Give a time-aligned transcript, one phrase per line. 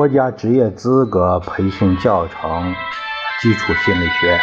[0.00, 2.74] 国家职业资格培训教程，
[3.42, 4.40] 基础心理学，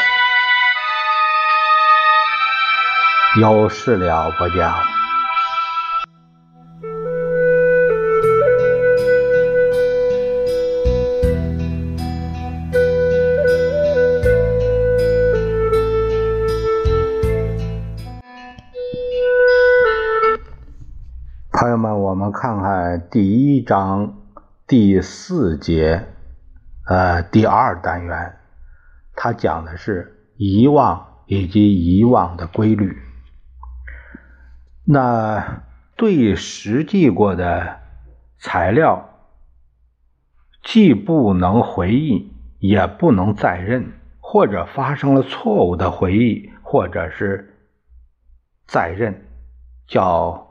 [3.42, 4.76] 有事了不讲。
[21.52, 24.14] 朋友们，我们看看第一章。
[24.68, 26.10] 第四节，
[26.86, 28.38] 呃，第二单元，
[29.16, 33.02] 它讲的是遗忘以及遗忘的规律。
[34.84, 35.64] 那
[35.96, 37.80] 对实际过的
[38.40, 39.10] 材料，
[40.62, 47.56] 既不能回忆，也不能再认，或者发生了错误的回忆，或者是
[48.68, 49.26] 再认，
[49.88, 50.46] 叫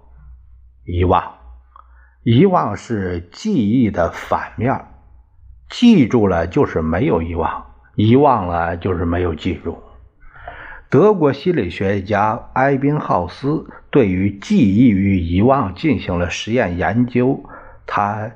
[0.87, 1.36] 遗忘。
[2.29, 4.87] 遗忘是记忆的反面，
[5.71, 9.79] 记住了就是没有遗忘，遗忘了就是没有记住。
[10.91, 17.45] 德国心理学家埃宾浩斯对于记忆与遗忘进行了实验研究，
[17.87, 18.33] 他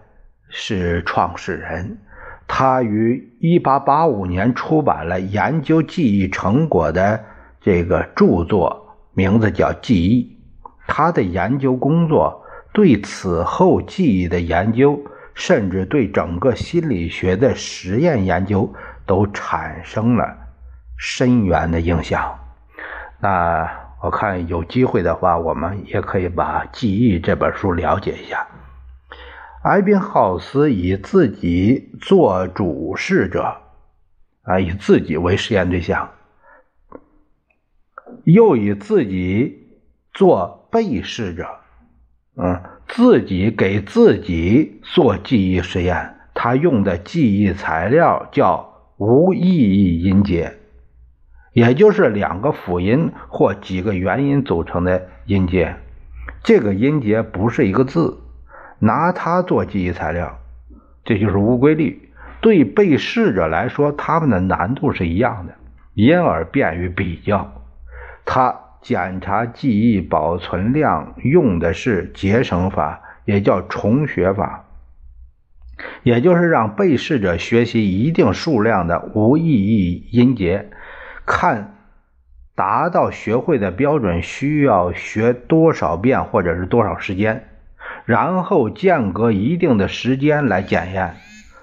[0.48, 1.98] 是创始人。
[2.46, 7.24] 他于1885年出版了研究记忆成果的
[7.60, 10.38] 这个著作，名字叫《记忆》。
[10.86, 12.39] 他的研究工作。
[12.72, 15.02] 对此后记忆的研究，
[15.34, 18.72] 甚至对整个心理学的实验研究，
[19.06, 20.36] 都产生了
[20.96, 22.38] 深远的影响。
[23.20, 23.68] 那
[24.02, 28.46] 我看有机会的话，我们也可以把《记忆》这本书了解一下。
[29.64, 33.56] 埃宾浩斯以自己做主事者，
[34.42, 36.08] 啊，以自己为实验对象，
[38.24, 39.76] 又以自己
[40.14, 41.46] 做被试者。
[42.42, 42.58] 嗯，
[42.88, 50.54] 自己给自己做记忆实验，他用的记忆材料叫无意义音节，
[51.52, 55.76] 也就是两个辅音或几个元音组成的音节。
[56.42, 58.16] 这个音节不是一个字，
[58.78, 60.38] 拿它做记忆材料，
[61.04, 62.08] 这就是无规律。
[62.40, 65.52] 对被试者来说，他们的难度是一样的，
[65.92, 67.52] 因而便于比较。
[68.24, 68.58] 他。
[68.82, 74.64] 检查记忆保存量用的是节省法，也叫重学法，
[76.02, 80.70] 也就是让被试者学习一定数量的无意义音节，
[81.26, 81.74] 看
[82.54, 87.48] 达到学会的标准需要学多少遍或者是多少时间，
[88.04, 91.14] 然后间隔一定的时间来检验。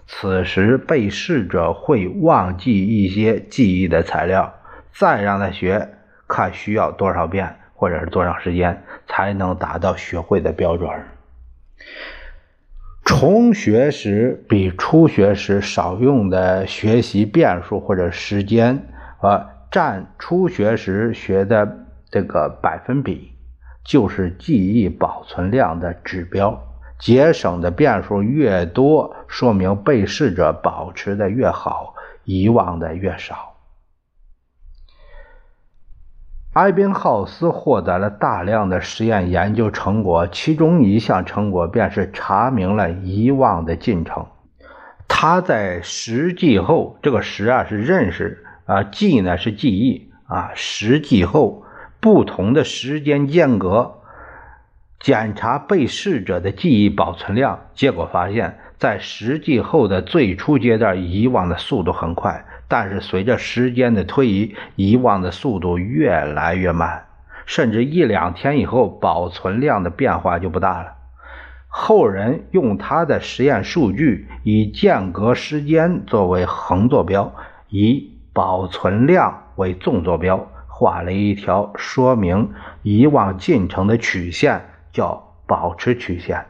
[0.05, 4.53] 此时被试者会忘记一些记忆的材料，
[4.94, 5.89] 再让他学。
[6.27, 10.89] 看需要多少遍或者是多长时间才能达到学会的标准。
[13.05, 18.87] 重学时比初学时少用的学习遍数或者时间，
[19.21, 23.31] 呃，占初学时学的这个百分比，
[23.85, 26.61] 就是记忆保存量的指标。
[26.99, 31.93] 节省的遍数越多，说明被试者保持的越好，
[32.25, 33.47] 遗忘的越少。
[36.57, 44.25] 埃宾浩斯获得了大量的实验研究成果，其中一项成果便是查明了遗忘的进程。
[45.07, 51.63] 他在实际后，这个实啊是认识啊，记呢是记忆啊，实际后
[52.00, 54.00] 不同的时间间隔
[55.00, 62.45] 检查被试者的记忆保存量，结果发现，在实际后的最初阶段，遗忘的速度很快。
[62.67, 67.05] 但是随着时间的推移，遗忘的速度越来越慢，
[67.45, 70.93] 甚至一两天以后，保存量的变化就不大了。
[71.69, 77.34] 后人用他的实验数据，以间隔时间作为横坐标，
[77.69, 82.52] 以保存量为纵坐标，画了一条说明
[82.84, 84.61] 遗忘进程的曲线，
[84.91, 86.46] 叫保持曲线。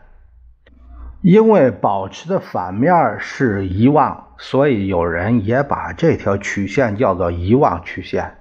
[1.27, 8.37] 因为保持的反面是遗忘，所以有人也把这条曲线叫做遗忘曲线。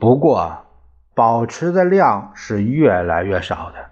[0.00, 0.64] 不过，
[1.14, 3.90] 保持的量是越来越少的。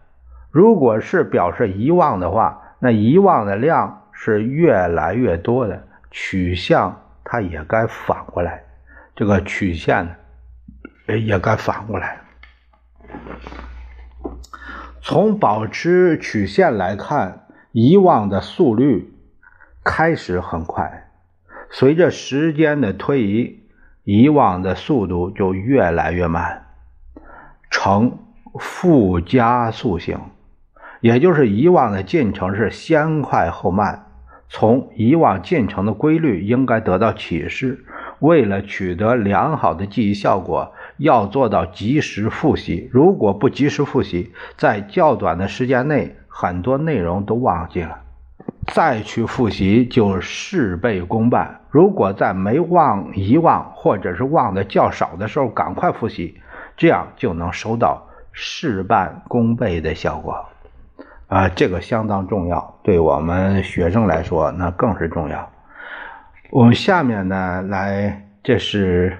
[0.50, 5.86] 如果是表示遗忘的话，那遗忘的量是越来越多的。
[6.10, 6.94] 曲线
[7.24, 8.64] 它也该反过来，
[9.14, 10.16] 这个曲线
[11.06, 12.20] 也该反过来。
[15.02, 17.43] 从保持曲线来看。
[17.74, 19.12] 遗忘的速率
[19.82, 21.10] 开始很快，
[21.72, 23.64] 随着时间的推移，
[24.04, 26.66] 遗忘的速度就越来越慢，
[27.72, 28.16] 呈
[28.60, 30.20] 负加速型，
[31.00, 34.06] 也就是遗忘的进程是先快后慢。
[34.48, 37.84] 从以往进程的规律应该得到启示。
[38.20, 42.88] 为了取得良好的记忆效果，要做到及时复习。
[42.92, 47.96] 如果不及时复习，在较短的时间内，很多内容都忘记了，
[48.66, 51.60] 再去复习就事倍功半。
[51.70, 56.36] 如果在没忘、遗忘或者是忘的较少的时候赶快复习，
[56.76, 60.44] 这样就能收到事半功倍的效果。
[61.28, 65.48] 啊，这个相当重要，对我们学生来说那更是重要。
[66.50, 69.16] 我们下面呢，来，这是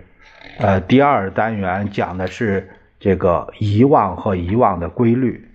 [0.59, 2.69] 呃第二单元讲的是
[2.99, 5.49] 这个遗忘和遗忘的规律。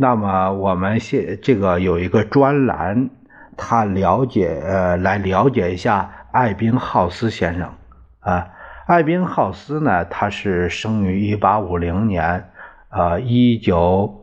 [0.00, 3.10] 那么我们现这个有一个专栏，
[3.56, 6.14] 他了解呃来了解一下。
[6.30, 7.72] 艾宾浩斯先生，
[8.20, 8.50] 啊，
[8.86, 12.50] 艾宾浩斯呢，他是生于一八五零年，
[12.90, 14.14] 呃，一九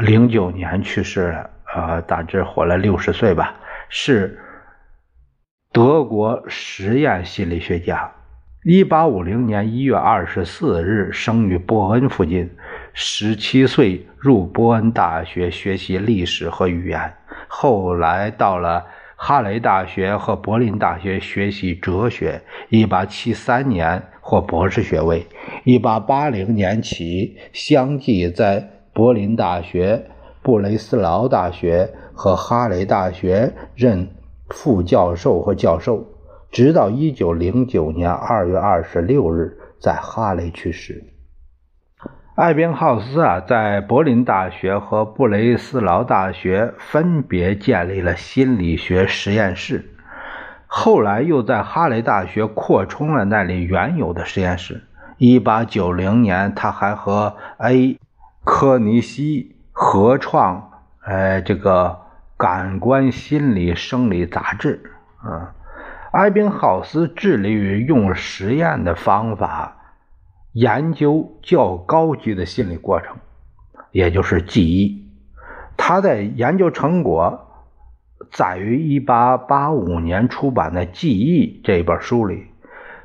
[0.00, 3.54] 零九年去世了，呃，大致活了六十岁吧，
[3.90, 4.40] 是
[5.70, 8.10] 德国实验心理学家。
[8.64, 12.50] 一八五零年一月二十四日生于波恩附近，
[13.00, 17.14] 十七岁入波恩大学学习历史和语言，
[17.46, 18.84] 后来到了。
[19.20, 22.40] 哈雷大学和柏林大学学习哲学
[22.70, 25.26] ，1873年获博士学位。
[25.64, 30.06] 1880年起，相继在柏林大学、
[30.40, 34.08] 布雷斯劳大学和哈雷大学任
[34.50, 36.04] 副教授和教授，
[36.52, 41.04] 直到1909年2月26日在哈雷去世。
[42.38, 49.90] 艾宾浩斯啊，在柏林大学和布雷斯劳大学分别建立了心理学实验室，
[50.68, 54.84] 后来又在哈雷大学扩充了那里原有的实验室。
[55.18, 57.98] 1890年，他还和 A.
[58.44, 60.70] 科尼西合创，
[61.04, 61.86] 呃，这个
[62.40, 64.80] 《感官心理生理杂志》。
[65.28, 65.48] 嗯，
[66.12, 69.74] 艾宾浩斯致力于用实验的方法。
[70.58, 73.16] 研究较高级的心理过程，
[73.92, 75.06] 也就是记忆。
[75.76, 77.46] 他的研究成果
[78.32, 82.48] 在于1885年出版的《记忆》这本书里。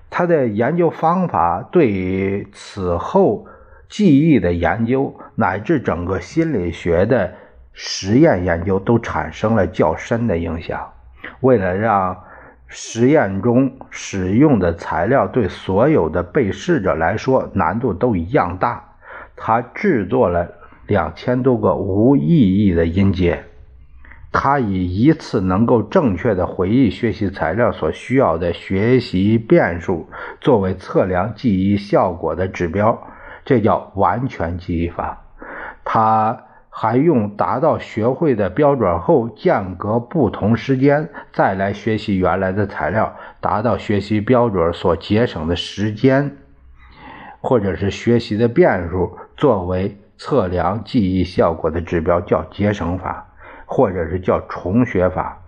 [0.10, 3.46] 他的研究方法对于此后
[3.88, 7.36] 记忆的研究乃至整个心理学的
[7.72, 10.92] 实验研究都产生了较深的影响。
[11.42, 12.24] 为了让
[12.76, 18.96] 实验中使用的材料对所有的被试者来说难度都一样大。
[19.36, 20.52] 他制作了
[20.88, 23.44] 两千多个无意义的音节。
[24.32, 30.10] 他以一次能够正确的回忆学习材料所需要的学习变数
[30.42, 33.08] 作为测量记忆效果的指标，
[33.46, 35.22] 这叫完全记忆法。
[35.84, 36.46] 他。
[36.76, 46.36] 还用达到学会的标准后，间隔不同时间再来学习原来的材料，达到学习标准所节省的时间，
[47.42, 53.28] 或者是学习的变数，作为测量记忆效果的指标，叫节省法，
[53.68, 55.40] 或者是叫重学法。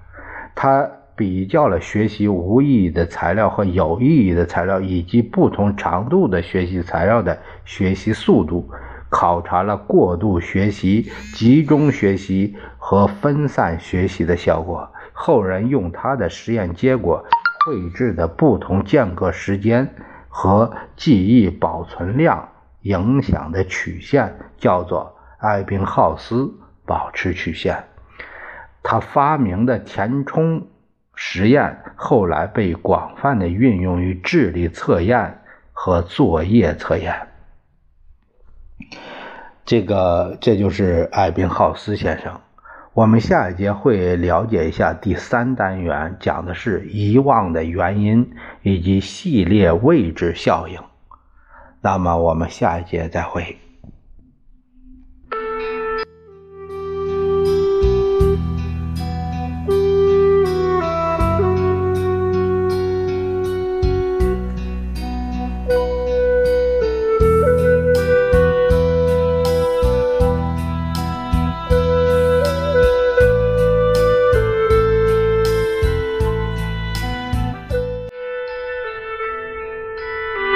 [0.54, 8.70] 他比较了学习无意义的材料和有意义的材料，以及不同长度的学习材料的学习速度。
[9.10, 14.92] 考察了过度学习、集中学习和分散学习的效果。
[15.18, 17.26] 后人用他的实验结果
[17.66, 19.96] 绘制的不同间隔时间
[20.28, 22.50] 和记忆保存量
[22.82, 26.54] 影响的曲线叫做艾宾浩斯
[26.86, 27.86] 保持曲线。
[28.84, 30.68] 他发明的填充
[31.16, 37.35] 实验后来被广泛的运用于智力测验和作业测验。
[39.66, 42.40] 这个，这就是艾宾浩斯先生。
[42.94, 50.80] 我们下一节会了解一下第三单元，讲的是遗忘的原因以及系列位置效应。
[51.82, 53.58] 那么，我们下一节再会。